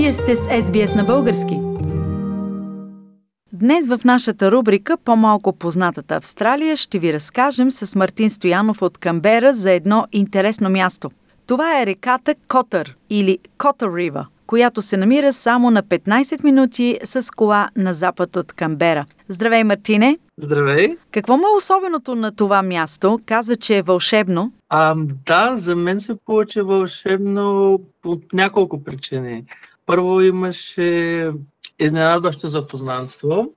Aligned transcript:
Вие 0.00 0.12
сте 0.12 0.36
с 0.36 0.46
SBS 0.46 0.96
на 0.96 1.04
български. 1.04 1.60
Днес 3.52 3.86
в 3.86 4.00
нашата 4.04 4.52
рубрика 4.52 4.96
По-малко 4.96 5.52
познатата 5.52 6.14
Австралия 6.14 6.76
ще 6.76 6.98
ви 6.98 7.12
разкажем 7.12 7.70
с 7.70 7.94
Мартин 7.94 8.30
Стоянов 8.30 8.82
от 8.82 8.98
Камбера 8.98 9.52
за 9.52 9.70
едно 9.70 10.06
интересно 10.12 10.70
място. 10.70 11.10
Това 11.46 11.80
е 11.80 11.86
реката 11.86 12.34
Котър 12.48 12.96
или 13.10 13.38
Котър 13.58 13.94
Рива, 13.96 14.26
която 14.46 14.82
се 14.82 14.96
намира 14.96 15.32
само 15.32 15.70
на 15.70 15.82
15 15.82 16.44
минути 16.44 16.98
с 17.04 17.30
кола 17.30 17.68
на 17.76 17.94
запад 17.94 18.36
от 18.36 18.52
Камбера. 18.52 19.06
Здравей, 19.28 19.64
Мартине! 19.64 20.18
Здравей! 20.38 20.96
Какво 21.10 21.36
му 21.36 21.42
е 21.42 21.56
особеното 21.56 22.14
на 22.14 22.36
това 22.36 22.62
място? 22.62 23.20
Каза, 23.26 23.56
че 23.56 23.76
е 23.76 23.82
вълшебно. 23.82 24.52
А, 24.68 24.94
да, 25.26 25.56
за 25.56 25.76
мен 25.76 26.00
се 26.00 26.16
получи 26.26 26.60
вълшебно 26.60 27.78
от 28.04 28.32
няколко 28.32 28.84
причини. 28.84 29.44
Първо 29.90 30.20
имаше 30.20 31.30
изненадващо 31.78 32.48
запознанство. 32.48 33.54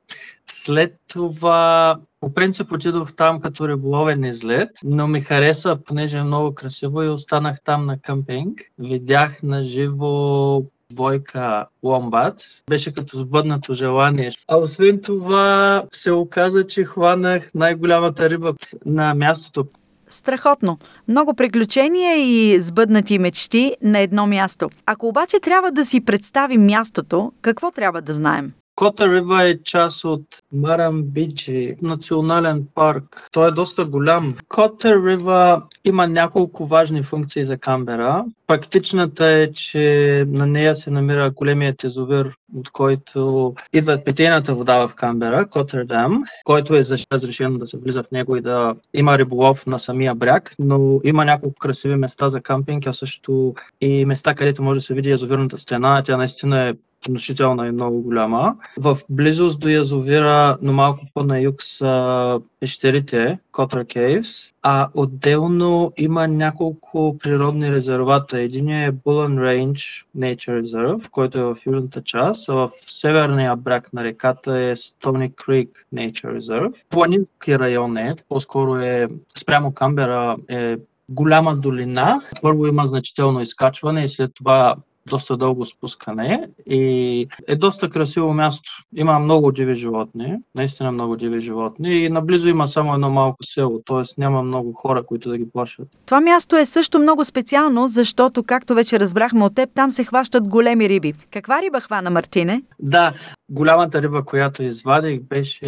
След 0.48 0.96
това, 1.08 1.98
по 2.20 2.34
принцип, 2.34 2.72
отидох 2.72 3.16
там 3.16 3.42
като 3.42 3.68
риболовен 3.68 4.24
излет, 4.24 4.70
но 4.84 5.08
ми 5.08 5.22
хареса, 5.22 5.78
понеже 5.86 6.18
е 6.18 6.24
много 6.24 6.56
красиво 6.56 7.04
и 7.04 7.10
останах 7.10 7.62
там 7.62 7.86
на 7.86 8.00
къмпинг. 8.00 8.62
Видях 8.80 9.44
на 9.44 9.64
живо 9.64 10.64
двойка 10.90 11.66
ломбац. 11.84 12.62
Беше 12.70 12.94
като 12.94 13.18
сбъднато 13.18 13.74
желание. 13.74 14.32
А 14.48 14.58
освен 14.58 15.02
това 15.02 15.84
се 15.92 16.12
оказа, 16.12 16.68
че 16.68 16.84
хванах 16.84 17.52
най-голямата 17.56 18.30
риба 18.30 18.54
на 18.86 19.14
мястото. 19.14 19.66
Страхотно. 20.14 20.78
Много 21.08 21.34
приключения 21.34 22.16
и 22.16 22.62
сбъднати 22.62 23.20
мечти 23.20 23.76
на 23.82 24.00
едно 24.00 24.28
място. 24.28 24.70
Ако 24.86 25.08
обаче 25.08 25.40
трябва 25.40 25.72
да 25.72 25.86
си 25.86 26.02
представим 26.02 26.66
мястото, 26.66 27.32
какво 27.42 27.72
трябва 27.72 28.02
да 28.02 28.14
знаем? 28.14 28.54
Кота 28.76 29.08
Рива 29.08 29.44
е 29.44 29.58
част 29.64 30.06
от 30.06 30.26
Марамбиджи, 30.54 31.76
национален 31.82 32.68
парк. 32.76 33.30
Той 33.32 33.48
е 33.48 33.52
доста 33.52 33.86
голям. 33.86 34.36
Кота 34.50 34.96
Рива 34.96 35.62
има 35.86 36.08
няколко 36.08 36.66
важни 36.66 37.04
функции 37.04 37.46
за 37.46 37.58
Камбера. 37.58 38.26
Практичната 38.48 39.26
е, 39.26 39.52
че 39.52 40.26
на 40.28 40.46
нея 40.46 40.76
се 40.76 40.92
намира 40.92 41.32
големият 41.32 41.84
езовир, 41.84 42.36
от 42.56 42.70
който 42.70 43.54
идва 43.74 44.04
питейната 44.06 44.56
вода 44.56 44.88
в 44.88 44.96
Камбера, 44.96 45.50
Коттердам, 45.50 46.24
който 46.44 46.76
е 46.76 46.84
разрешено 47.12 47.58
да 47.58 47.68
се 47.68 47.78
влиза 47.78 48.04
в 48.04 48.12
него 48.12 48.36
и 48.36 48.42
да 48.42 48.76
има 48.94 49.18
риболов 49.18 49.66
на 49.66 49.80
самия 49.80 50.16
бряг, 50.16 50.56
но 50.60 51.00
има 51.04 51.26
няколко 51.26 51.60
красиви 51.60 51.96
места 51.96 52.30
за 52.30 52.42
кампинг, 52.42 52.88
а 52.88 52.94
също 52.94 53.54
и 53.82 54.06
места, 54.06 54.36
където 54.36 54.64
може 54.64 54.80
да 54.80 54.86
се 54.86 54.94
види 54.94 55.10
язовирната 55.10 55.58
стена. 55.58 56.02
Тя 56.06 56.18
наистина 56.18 56.70
е 56.70 56.74
внушителна 57.08 57.68
и 57.68 57.72
много 57.72 58.02
голяма. 58.02 58.56
В 58.78 58.98
близост 59.10 59.60
до 59.60 59.70
язовира, 59.70 60.58
но 60.62 60.74
малко 60.74 61.06
по-на 61.14 61.40
юг 61.40 61.64
са 61.64 62.40
пещерите, 62.60 63.40
Cotter 63.52 63.96
Caves, 63.96 64.52
а 64.64 64.90
отделно 64.94 65.92
има 65.98 66.28
няколко 66.28 67.18
природни 67.24 67.72
резервата. 67.72 68.40
Един 68.40 68.70
е 68.70 68.94
Bullen 68.94 69.40
Range 69.40 70.06
Nature 70.18 70.62
Reserve, 70.62 71.10
който 71.10 71.40
е 71.40 71.44
в 71.44 71.58
южната 71.66 72.02
част, 72.02 72.50
а 72.50 72.54
в 72.54 72.70
северния 72.88 73.56
бряг 73.56 73.94
на 73.94 74.04
реката 74.04 74.58
е 74.60 74.76
Stony 74.76 75.32
Creek 75.32 75.70
Nature 75.94 76.40
Reserve. 76.40 76.74
Планински 76.90 77.60
район 77.60 77.98
е, 77.98 78.16
по-скоро 78.30 78.76
е 78.76 79.08
спрямо 79.38 79.72
Камбера 79.72 80.36
е 80.50 80.78
голяма 81.10 81.56
долина. 81.56 82.22
Първо 82.42 82.68
има 82.68 82.86
значително 82.86 83.42
изкачване 83.42 84.04
и 84.04 84.10
след 84.10 84.32
това 84.34 84.76
доста 85.10 85.38
дълго 85.38 85.66
спускане 85.66 86.50
и 86.70 87.28
е 87.48 87.56
доста 87.56 87.90
красиво 87.90 88.34
място. 88.34 88.72
Има 88.96 89.20
много 89.20 89.52
диви 89.52 89.76
животни, 89.76 90.36
наистина 90.56 90.92
много 90.92 91.16
диви 91.16 91.42
животни 91.42 91.96
и 91.96 92.10
наблизо 92.10 92.48
има 92.50 92.68
само 92.68 92.94
едно 92.94 93.10
малко 93.10 93.38
село, 93.44 93.82
т.е. 93.86 94.22
няма 94.22 94.44
много 94.44 94.74
хора, 94.74 95.04
които 95.06 95.30
да 95.30 95.38
ги 95.38 95.50
плашат. 95.54 95.88
Това 96.06 96.22
място 96.22 96.56
е 96.56 96.66
също 96.66 97.00
много 97.00 97.26
специално, 97.26 97.88
защото, 97.88 98.44
както 98.44 98.76
вече 98.76 99.00
разбрахме 99.00 99.44
от 99.44 99.56
теб, 99.56 99.70
там 99.76 99.92
се 99.92 100.04
хващат 100.04 100.48
големи 100.50 100.90
риби. 100.90 101.14
Каква 101.32 101.62
риба 101.62 101.82
хвана 101.82 102.10
Мартине? 102.10 102.62
Да, 102.80 103.14
голямата 103.54 104.02
риба, 104.02 104.26
която 104.26 104.64
извадих, 104.64 105.22
беше 105.22 105.66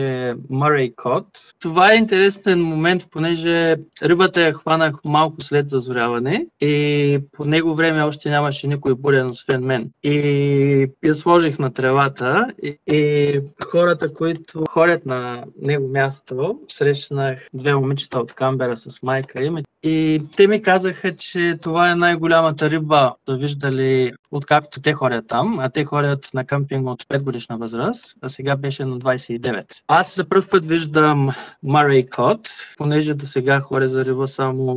Murray 0.52 0.96
Cod. 0.96 1.26
Това 1.60 1.94
е 1.94 1.98
интересен 1.98 2.64
момент, 2.64 3.08
понеже 3.12 3.76
рибата 4.04 4.42
я 4.42 4.54
хванах 4.54 4.96
малко 5.06 5.42
след 5.42 5.70
зазоряване 5.70 6.46
и 6.62 7.20
по 7.32 7.46
него 7.46 7.76
време 7.76 8.04
още 8.04 8.30
нямаше 8.30 8.68
никой 8.68 8.96
буден, 8.96 9.28
освен 9.28 9.64
мен. 9.64 9.92
И 10.04 10.92
я 11.04 11.16
сложих 11.16 11.60
на 11.60 11.74
тревата 11.74 12.48
и, 12.64 12.78
и 12.88 13.40
хората, 13.64 14.14
които 14.14 14.64
ходят 14.70 15.06
на 15.06 15.44
него 15.62 15.88
място, 15.88 16.60
срещнах 16.68 17.48
две 17.54 17.76
момичета 17.76 18.20
от 18.20 18.34
Камбера 18.34 18.78
с 18.78 19.04
майка 19.04 19.44
им 19.44 19.58
и 19.86 20.22
те 20.36 20.48
ми 20.48 20.62
казаха, 20.62 21.16
че 21.16 21.58
това 21.62 21.92
е 21.92 21.96
най-голямата 21.96 22.70
риба, 22.70 23.14
да 23.28 23.38
виждали 23.38 24.12
откакто 24.32 24.82
те 24.82 24.94
ходят 24.94 25.28
там, 25.28 25.60
а 25.60 25.70
те 25.70 25.86
ходят 25.86 26.30
на 26.34 26.46
къмпинг 26.46 26.88
от 26.88 27.04
5 27.04 27.24
годишна 27.24 27.58
възраст, 27.58 28.18
а 28.22 28.30
сега 28.30 28.56
беше 28.56 28.86
на 28.86 29.00
29. 29.00 29.64
Аз 29.88 30.16
за 30.16 30.30
първ 30.30 30.48
път 30.52 30.66
виждам 30.66 31.30
Murray 31.66 32.10
Cod, 32.10 32.50
понеже 32.78 33.14
до 33.14 33.26
сега 33.26 33.60
ходя 33.60 33.88
за 33.88 34.06
риба 34.06 34.28
само 34.28 34.76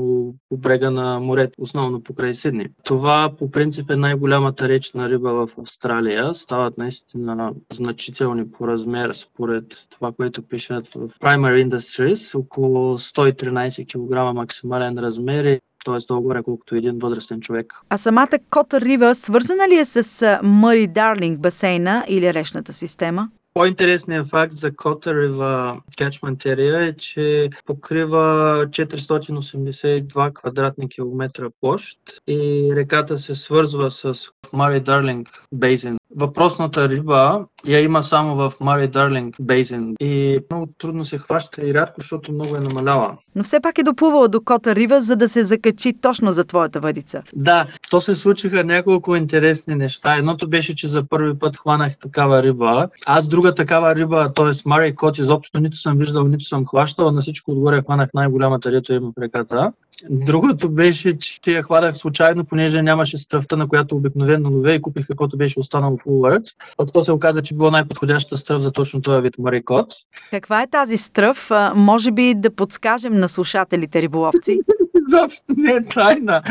по 0.49 0.57
брега 0.57 0.91
на 0.91 1.21
морето, 1.21 1.55
основно 1.59 2.03
покрай 2.03 2.35
Сидни. 2.35 2.67
Това 2.85 3.33
по 3.39 3.51
принцип 3.51 3.91
е 3.91 3.97
най-голямата 3.97 4.69
речна 4.69 5.09
риба 5.09 5.33
в 5.33 5.49
Австралия. 5.59 6.35
Стават 6.35 6.79
наистина 6.79 7.53
значителни 7.73 8.51
по 8.51 8.69
размер, 8.69 9.13
според 9.13 9.65
това, 9.91 10.13
което 10.13 10.43
пишат 10.43 10.87
в 10.87 11.09
Primary 11.09 11.69
Industries, 11.69 12.39
около 12.39 12.99
113 12.99 13.87
кг 13.87 14.35
максимален 14.35 14.98
размер 14.99 15.45
и 15.45 15.61
т.е. 15.85 16.07
долу-горе 16.09 16.43
колкото 16.43 16.75
един 16.75 16.99
възрастен 16.99 17.41
човек. 17.41 17.75
А 17.91 17.99
самата 17.99 18.39
Кота 18.51 18.81
Рива 18.81 19.15
свързана 19.15 19.69
ли 19.69 19.75
е 19.79 19.85
с 19.85 20.39
Мъри 20.43 20.87
Дарлинг 20.87 21.41
басейна 21.41 22.05
или 22.09 22.35
речната 22.35 22.73
система? 22.73 23.29
По-интересният 23.55 24.29
факт 24.29 24.57
за 24.57 24.77
Кота 24.77 25.15
Рива 25.15 25.81
Catchment 25.99 26.57
Area 26.57 26.89
е, 26.89 26.97
че 26.97 27.49
покрива 27.67 28.67
482 28.71 30.33
квадратни 30.33 30.89
километра 30.89 31.47
площ 31.61 31.99
и 32.27 32.71
реката 32.77 33.19
се 33.19 33.35
свързва 33.35 33.91
с 33.91 34.15
Мари 34.53 34.81
Дарлинг 34.81 35.29
Бейзин. 35.55 35.99
Въпросната 36.19 36.89
риба 36.89 37.45
я 37.67 37.81
има 37.81 38.03
само 38.03 38.37
в 38.37 38.53
Мари 38.61 38.89
Дарлинг 38.89 39.37
Бейзин 39.41 39.95
и 40.01 40.41
много 40.51 40.69
трудно 40.79 41.05
се 41.05 41.19
хваща 41.19 41.67
и 41.67 41.75
рядко, 41.75 42.01
защото 42.01 42.33
много 42.33 42.57
е 42.57 42.61
намаляла. 42.61 43.17
Но 43.37 43.45
все 43.45 43.61
пак 43.61 43.79
е 43.79 43.83
допувала 43.83 44.29
до 44.29 44.41
Кота 44.41 44.75
Рива, 44.75 45.03
за 45.03 45.17
да 45.17 45.29
се 45.29 45.45
закачи 45.45 45.93
точно 46.01 46.33
за 46.33 46.45
твоята 46.45 46.81
въдица. 46.81 47.23
Да, 47.37 47.67
то 47.91 48.01
се 48.01 48.15
случиха 48.15 48.65
няколко 48.65 49.17
интересни 49.17 49.75
неща. 49.75 50.17
Едното 50.17 50.49
беше, 50.49 50.75
че 50.75 50.89
за 50.89 51.05
първи 51.09 51.39
път 51.39 51.57
хванах 51.57 51.99
такава 51.99 52.43
риба. 52.43 52.89
Аз 53.07 53.29
друга 53.29 53.55
такава 53.55 53.95
риба, 53.95 54.33
т.е. 54.35 54.69
Мари 54.69 54.95
Кот, 54.95 55.19
изобщо 55.19 55.61
нито 55.61 55.77
съм 55.77 55.99
виждал, 55.99 56.25
нито 56.25 56.45
съм 56.45 56.67
хващал. 56.67 57.11
На 57.11 57.21
всичко 57.21 57.51
отгоре 57.51 57.83
хванах 57.83 58.11
най-голямата 58.15 58.73
рито 58.73 58.93
има 58.93 59.11
в 59.11 59.23
реката. 59.23 59.73
Другото 60.11 60.71
беше, 60.71 61.19
че 61.19 61.53
я 61.53 61.63
хванах 61.63 61.97
случайно, 61.97 62.45
понеже 62.45 62.83
нямаше 62.83 63.19
стръвта, 63.19 63.57
на 63.57 63.69
която 63.69 63.97
обикновено 63.97 64.51
лове 64.51 64.75
и 64.75 64.83
купих 64.83 65.07
каквото 65.07 65.37
беше 65.37 65.61
останало 65.61 65.97
в 65.97 66.07
Woolworths. 66.09 66.55
А 66.79 66.87
то 66.87 67.05
се 67.05 67.13
оказа, 67.13 67.43
че 67.43 67.55
било 67.55 67.71
най-подходящата 67.71 68.37
стръв 68.37 68.63
за 68.63 68.73
точно 68.73 69.03
този 69.03 69.23
вид 69.23 69.35
марикот. 69.39 69.87
Каква 70.31 70.63
е 70.63 70.67
тази 70.67 70.97
стръв? 70.97 71.51
Може 71.75 72.11
би 72.13 72.35
да 72.35 72.51
подскажем 72.51 73.15
на 73.15 73.29
слушателите 73.29 74.03
риболовци? 74.03 74.61
Изобщо 75.09 75.43
не 75.57 75.73
е 75.73 75.85
тайна. 75.85 76.43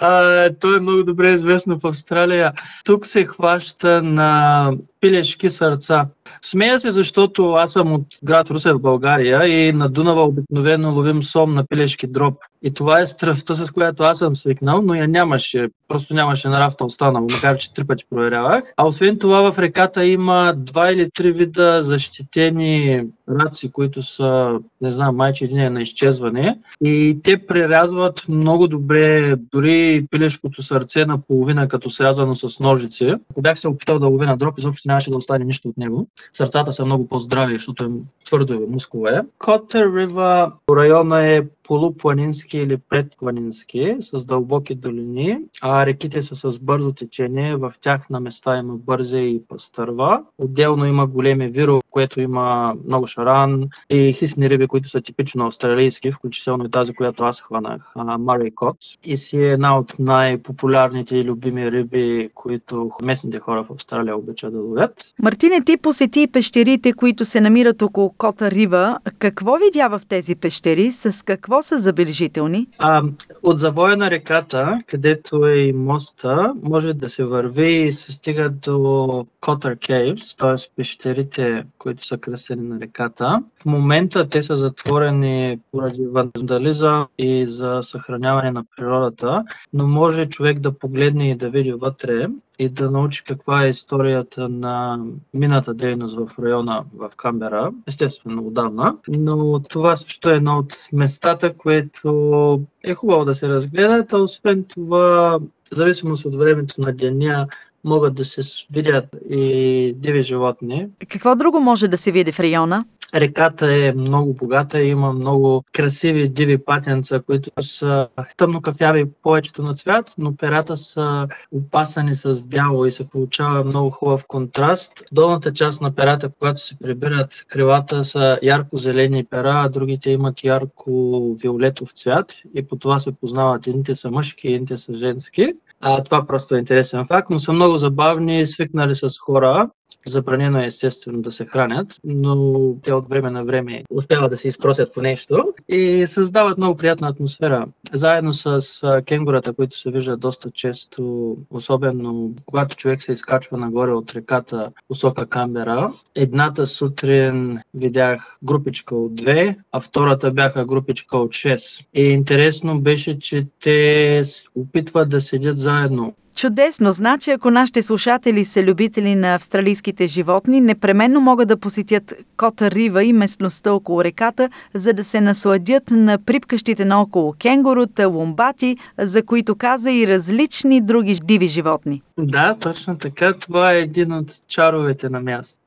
А, 0.00 0.50
то 0.60 0.76
е 0.76 0.80
много 0.80 1.04
добре 1.04 1.30
известно 1.30 1.78
в 1.78 1.86
Австралия. 1.86 2.52
Тук 2.84 3.06
се 3.06 3.24
хваща 3.24 4.02
на 4.02 4.72
пилешки 5.00 5.50
сърца. 5.50 6.06
Смея 6.42 6.80
се, 6.80 6.90
защото 6.90 7.52
аз 7.52 7.72
съм 7.72 7.92
от 7.92 8.06
град 8.24 8.50
Русе 8.50 8.72
в 8.72 8.80
България 8.80 9.46
и 9.46 9.72
на 9.72 9.88
Дунава 9.88 10.22
обикновено 10.22 10.94
ловим 10.94 11.22
сом 11.22 11.54
на 11.54 11.66
пилешки 11.66 12.06
дроб. 12.06 12.34
И 12.62 12.74
това 12.74 13.00
е 13.00 13.06
стръвта, 13.06 13.54
с 13.54 13.70
която 13.70 14.02
аз 14.02 14.18
съм 14.18 14.36
свикнал, 14.36 14.82
но 14.82 14.94
я 14.94 15.08
нямаше. 15.08 15.68
Просто 15.88 16.14
нямаше 16.14 16.48
на 16.48 16.60
рафта 16.60 16.84
останало, 16.84 17.26
макар 17.30 17.56
че 17.56 17.74
три 17.74 17.84
пъти 17.84 18.04
проверявах. 18.10 18.64
А 18.76 18.86
освен 18.86 19.18
това 19.18 19.52
в 19.52 19.58
реката 19.58 20.06
има 20.06 20.54
два 20.56 20.92
или 20.92 21.10
три 21.10 21.32
вида 21.32 21.82
защитени 21.82 23.02
раци, 23.30 23.72
които 23.72 24.02
са, 24.02 24.58
не 24.80 24.90
знам, 24.90 25.16
майче 25.16 25.44
един 25.44 25.58
е 25.58 25.70
на 25.70 25.82
изчезване. 25.82 26.58
И 26.84 27.18
те 27.22 27.46
прерязват 27.46 28.24
много 28.28 28.68
добре 28.68 29.36
дори 29.52 30.06
пилешкото 30.10 30.62
сърце 30.62 31.04
на 31.04 31.18
половина, 31.18 31.68
като 31.68 31.90
срязано 31.90 32.34
с 32.34 32.60
ножици. 32.60 33.14
Ако 33.30 33.42
бях 33.42 33.58
се 33.58 33.68
опитал 33.68 33.98
да 33.98 34.06
лови 34.06 34.26
на 34.26 34.36
дроб, 34.36 34.58
изобщо 34.58 34.88
нямаше 34.88 35.10
да 35.10 35.16
остане 35.16 35.44
нищо 35.44 35.68
от 35.68 35.76
него. 35.76 36.06
сърцата 36.32 36.72
са 36.72 36.84
много 36.84 37.08
по-здрави, 37.08 37.52
защото 37.52 37.84
е 37.84 37.88
твърдо 38.24 38.54
е 38.54 38.66
мускуле. 38.70 39.22
Котър 39.38 39.96
Рива 39.96 40.52
района 40.70 41.26
е 41.26 41.42
полупланински 41.70 42.58
или 42.58 42.76
предпланински, 42.76 43.96
с 44.00 44.24
дълбоки 44.24 44.74
долини, 44.74 45.38
а 45.62 45.86
реките 45.86 46.22
са 46.22 46.36
с 46.36 46.58
бързо 46.58 46.92
течение. 46.92 47.56
В 47.56 47.72
тях 47.80 48.10
на 48.10 48.20
места 48.20 48.58
има 48.58 48.74
бързе 48.74 49.18
и 49.18 49.42
пастърва. 49.48 50.22
Отделно 50.38 50.86
има 50.86 51.06
големи 51.06 51.48
виро, 51.48 51.80
което 51.90 52.20
има 52.20 52.74
много 52.86 53.06
шаран 53.06 53.68
и 53.90 54.12
хисни 54.12 54.50
риби, 54.50 54.66
които 54.66 54.88
са 54.88 55.00
типично 55.00 55.46
австралийски, 55.46 56.12
включително 56.12 56.64
и 56.64 56.70
тази, 56.70 56.94
която 56.94 57.24
аз 57.24 57.40
хванах, 57.40 57.92
Мари 58.18 58.50
Кот. 58.54 58.76
И 59.04 59.16
си 59.16 59.36
е 59.36 59.52
една 59.52 59.78
от 59.78 59.94
най-популярните 59.98 61.16
и 61.16 61.24
любими 61.24 61.72
риби, 61.72 62.30
които 62.34 62.90
местните 63.02 63.38
хора 63.38 63.62
в 63.62 63.70
Австралия 63.70 64.16
обичат 64.16 64.52
да 64.52 64.58
ловят. 64.58 65.14
Мартине, 65.22 65.64
ти 65.64 65.76
посети 65.76 66.26
пещерите, 66.26 66.92
които 66.92 67.24
се 67.24 67.40
намират 67.40 67.82
около 67.82 68.14
Кота 68.18 68.50
Рива. 68.50 68.98
Какво 69.18 69.56
видя 69.56 69.88
в 69.88 70.00
тези 70.08 70.34
пещери? 70.34 70.92
С 70.92 71.24
какво 71.24 71.62
са 71.62 71.78
забележителни? 71.78 72.66
А, 72.78 73.02
от 73.42 73.58
завоя 73.58 73.96
на 73.96 74.10
реката, 74.10 74.78
където 74.86 75.46
е 75.46 75.56
и 75.56 75.72
моста, 75.72 76.54
може 76.62 76.94
да 76.94 77.08
се 77.08 77.24
върви 77.24 77.72
и 77.72 77.92
се 77.92 78.12
стига 78.12 78.50
до 78.50 79.26
Котър 79.40 79.76
Caves, 79.76 80.38
т.е. 80.38 80.74
пещерите, 80.76 81.64
които 81.80 82.06
са 82.06 82.18
кръстени 82.18 82.68
на 82.68 82.80
реката. 82.80 83.42
В 83.62 83.64
момента 83.64 84.28
те 84.28 84.42
са 84.42 84.56
затворени 84.56 85.58
поради 85.72 86.06
вандализъм 86.06 87.06
и 87.18 87.46
за 87.46 87.78
съхраняване 87.82 88.50
на 88.50 88.64
природата, 88.76 89.44
но 89.72 89.86
може 89.86 90.26
човек 90.26 90.58
да 90.58 90.78
погледне 90.78 91.30
и 91.30 91.34
да 91.34 91.50
види 91.50 91.72
вътре 91.72 92.28
и 92.58 92.68
да 92.68 92.90
научи 92.90 93.24
каква 93.24 93.64
е 93.64 93.68
историята 93.68 94.48
на 94.48 95.00
мината 95.34 95.74
дейност 95.74 96.16
в 96.16 96.38
района 96.38 96.84
в 96.94 97.10
Камбера, 97.16 97.72
естествено 97.86 98.46
отдавна. 98.46 98.96
Но 99.08 99.60
това 99.60 99.96
също 99.96 100.30
е 100.30 100.34
едно 100.34 100.58
от 100.58 100.76
местата, 100.92 101.54
което 101.56 102.60
е 102.84 102.94
хубаво 102.94 103.24
да 103.24 103.34
се 103.34 103.48
разгледат, 103.48 104.12
а 104.12 104.18
освен 104.18 104.64
това, 104.64 105.38
в 105.72 105.76
зависимост 105.76 106.24
от 106.24 106.34
времето 106.34 106.80
на 106.80 106.92
деня, 106.92 107.46
могат 107.84 108.14
да 108.14 108.24
се 108.24 108.66
видят 108.72 109.04
и 109.30 109.94
диви 109.96 110.22
животни. 110.22 110.86
Какво 111.08 111.36
друго 111.36 111.60
може 111.60 111.88
да 111.88 111.96
се 111.96 112.12
види 112.12 112.32
в 112.32 112.40
района? 112.40 112.84
Реката 113.14 113.74
е 113.74 113.92
много 113.92 114.34
богата, 114.34 114.82
има 114.82 115.12
много 115.12 115.64
красиви 115.72 116.28
диви 116.28 116.58
патенца, 116.58 117.20
които 117.26 117.50
са 117.60 118.08
тъмно 118.36 118.60
кафяви 118.60 119.04
повечето 119.22 119.62
на 119.62 119.74
цвят, 119.74 120.14
но 120.18 120.36
перата 120.36 120.76
са 120.76 121.28
опасани 121.52 122.14
с 122.14 122.42
бяло 122.42 122.86
и 122.86 122.92
се 122.92 123.08
получава 123.08 123.64
много 123.64 123.90
хубав 123.90 124.24
контраст. 124.26 124.92
Долната 125.12 125.52
част 125.52 125.80
на 125.80 125.94
перата, 125.94 126.30
когато 126.38 126.60
се 126.60 126.78
прибират, 126.78 127.44
крилата 127.48 128.04
са 128.04 128.38
ярко-зелени 128.42 129.24
пера, 129.24 129.62
а 129.64 129.68
другите 129.68 130.10
имат 130.10 130.44
ярко-виолетов 130.44 131.92
цвят 131.92 132.36
и 132.54 132.62
по 132.62 132.76
това 132.76 132.98
се 132.98 133.12
познават. 133.12 133.66
Едните 133.66 133.94
са 133.94 134.10
мъжки, 134.10 134.48
едните 134.48 134.76
са 134.76 134.94
женски. 134.94 135.52
А, 135.80 136.02
това 136.02 136.26
просто 136.26 136.54
е 136.54 136.58
интересен 136.58 137.06
факт, 137.06 137.30
но 137.30 137.38
са 137.38 137.52
много 137.52 137.78
забавни, 137.78 138.46
свикнали 138.46 138.94
с 138.94 139.08
хора. 139.18 139.70
Забранено 140.06 140.58
е 140.58 140.66
естествено 140.66 141.22
да 141.22 141.30
се 141.30 141.46
хранят, 141.46 141.94
но 142.04 142.74
те 142.82 142.92
от 142.92 143.08
време 143.08 143.30
на 143.30 143.44
време 143.44 143.84
успяват 143.90 144.30
да 144.30 144.36
се 144.36 144.48
изпросят 144.48 144.94
по 144.94 145.00
нещо 145.00 145.44
и 145.68 146.06
създават 146.06 146.58
много 146.58 146.76
приятна 146.76 147.08
атмосфера. 147.08 147.66
Заедно 147.94 148.32
с 148.32 148.60
кенгурата, 149.06 149.52
които 149.52 149.78
се 149.78 149.90
виждат 149.90 150.20
доста 150.20 150.50
често, 150.50 151.36
особено 151.50 152.34
когато 152.46 152.76
човек 152.76 153.02
се 153.02 153.12
изкачва 153.12 153.58
нагоре 153.58 153.90
от 153.90 154.14
реката 154.14 154.72
посока 154.88 155.26
Камбера. 155.26 155.92
Едната 156.14 156.66
сутрин 156.66 157.58
видях 157.74 158.38
групичка 158.42 158.96
от 158.96 159.14
две, 159.14 159.56
а 159.72 159.80
втората 159.80 160.30
бяха 160.30 160.64
групичка 160.64 161.18
от 161.18 161.30
6. 161.30 161.86
И 161.94 162.02
интересно 162.02 162.80
беше, 162.80 163.18
че 163.18 163.46
те 163.60 164.24
опитват 164.54 165.08
да 165.08 165.20
седят 165.20 165.58
заедно 165.58 166.14
Чудесно! 166.40 166.92
Значи, 166.92 167.30
ако 167.30 167.50
нашите 167.50 167.82
слушатели 167.82 168.44
са 168.44 168.62
любители 168.62 169.14
на 169.14 169.34
австралийските 169.34 170.06
животни, 170.06 170.60
непременно 170.60 171.20
могат 171.20 171.48
да 171.48 171.56
посетят 171.56 172.14
Кота 172.36 172.70
Рива 172.70 173.04
и 173.04 173.12
местността 173.12 173.72
около 173.72 174.04
реката, 174.04 174.50
за 174.74 174.92
да 174.92 175.04
се 175.04 175.20
насладят 175.20 175.90
на 175.90 176.18
припкащите 176.18 176.84
наоколо 176.84 177.34
кенгурута, 177.80 178.08
ломбати, 178.08 178.76
за 178.98 179.22
които 179.22 179.56
каза 179.56 179.90
и 179.90 180.06
различни 180.06 180.80
други 180.80 181.14
диви 181.14 181.46
животни. 181.46 182.02
Да, 182.18 182.56
точно 182.60 182.98
така. 182.98 183.32
Това 183.32 183.72
е 183.72 183.78
един 183.78 184.12
от 184.12 184.32
чаровете 184.48 185.08
на 185.08 185.20
място. 185.20 185.59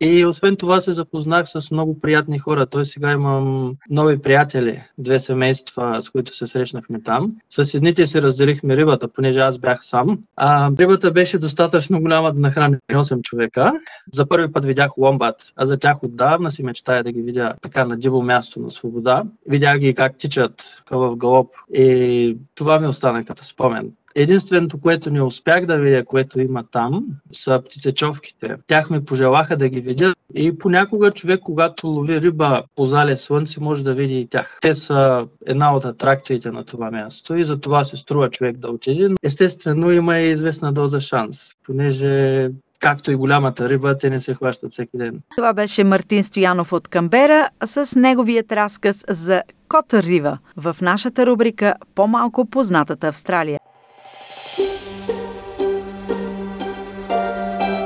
И 0.00 0.26
освен 0.26 0.56
това 0.56 0.80
се 0.80 0.92
запознах 0.92 1.48
с 1.48 1.70
много 1.70 2.00
приятни 2.00 2.38
хора. 2.38 2.66
Той 2.66 2.84
сега 2.84 3.12
имам 3.12 3.74
нови 3.90 4.18
приятели, 4.18 4.82
две 4.98 5.20
семейства, 5.20 6.02
с 6.02 6.10
които 6.10 6.36
се 6.36 6.46
срещнахме 6.46 7.02
там. 7.02 7.32
С 7.50 7.74
едните 7.74 8.06
си 8.06 8.22
разделихме 8.22 8.76
рибата, 8.76 9.08
понеже 9.08 9.40
аз 9.40 9.58
бях 9.58 9.78
сам. 9.80 10.18
А 10.36 10.70
рибата 10.78 11.10
беше 11.10 11.38
достатъчно 11.38 12.00
голяма 12.00 12.32
да 12.32 12.40
нахрани 12.40 12.76
8 12.92 13.22
човека. 13.22 13.72
За 14.14 14.26
първи 14.26 14.52
път 14.52 14.64
видях 14.64 14.98
ломбат, 14.98 15.52
а 15.56 15.66
за 15.66 15.78
тях 15.78 16.02
отдавна 16.02 16.50
си 16.50 16.62
мечтая 16.62 17.04
да 17.04 17.12
ги 17.12 17.22
видя 17.22 17.54
така 17.62 17.84
на 17.84 17.96
диво 17.96 18.22
място 18.22 18.60
на 18.60 18.70
свобода. 18.70 19.22
Видях 19.48 19.78
ги 19.78 19.94
как 19.94 20.18
тичат 20.18 20.82
в 20.90 21.16
галоп 21.16 21.54
и 21.74 22.38
това 22.54 22.78
ми 22.78 22.86
остана 22.86 23.24
като 23.24 23.44
спомен. 23.44 23.92
Единственото, 24.18 24.80
което 24.80 25.10
не 25.10 25.22
успях 25.22 25.66
да 25.66 25.78
видя, 25.78 26.04
което 26.04 26.40
има 26.40 26.64
там, 26.72 27.04
са 27.32 27.62
птицечовките. 27.64 28.56
Тях 28.66 28.90
ми 28.90 29.04
пожелаха 29.04 29.56
да 29.56 29.68
ги 29.68 29.80
видя 29.80 30.14
и 30.34 30.58
понякога 30.58 31.10
човек, 31.10 31.40
когато 31.40 31.86
лови 31.86 32.20
риба 32.20 32.62
по 32.76 32.86
зале 32.86 33.16
слънце, 33.16 33.60
може 33.60 33.84
да 33.84 33.94
види 33.94 34.20
и 34.20 34.28
тях. 34.28 34.58
Те 34.62 34.74
са 34.74 35.26
една 35.46 35.74
от 35.74 35.84
атракциите 35.84 36.50
на 36.50 36.64
това 36.64 36.90
място 36.90 37.34
и 37.34 37.44
за 37.44 37.60
това 37.60 37.84
се 37.84 37.96
струва 37.96 38.30
човек 38.30 38.56
да 38.56 38.68
отиде. 38.68 39.14
Естествено, 39.22 39.92
има 39.92 40.18
и 40.18 40.30
известна 40.30 40.72
доза 40.72 41.00
шанс, 41.00 41.50
понеже 41.64 42.48
както 42.80 43.10
и 43.10 43.16
голямата 43.16 43.68
риба, 43.68 43.98
те 43.98 44.10
не 44.10 44.20
се 44.20 44.34
хващат 44.34 44.72
всеки 44.72 44.96
ден. 44.96 45.20
Това 45.36 45.52
беше 45.52 45.84
Мартин 45.84 46.22
Стоянов 46.22 46.72
от 46.72 46.88
Камбера 46.88 47.48
с 47.64 48.00
неговият 48.00 48.52
разказ 48.52 49.04
за 49.08 49.42
Кота 49.68 50.02
Рива 50.02 50.38
в 50.56 50.76
нашата 50.82 51.26
рубрика 51.26 51.74
По-малко 51.94 52.46
познатата 52.46 53.08
Австралия. 53.08 53.58